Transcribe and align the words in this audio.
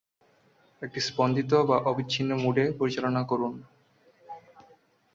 একটি 0.81 0.99
স্পন্দিত 0.99 1.51
বা 1.69 1.77
অবিচ্ছিন্ন 1.89 2.31
মোডে 2.43 2.65
পরিচালনা 2.79 3.21
করুন। 3.23 3.53